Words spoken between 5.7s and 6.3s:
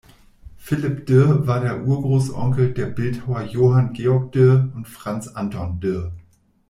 Dirr.